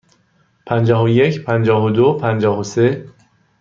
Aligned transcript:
پنجاه 0.65 1.03
و 1.03 1.09
یک، 1.09 1.43
پنجاه 1.43 1.83
و 1.85 1.89
دو، 1.89 2.13
پنجاه 2.13 2.59
و 2.59 2.63
سه. 2.63 3.09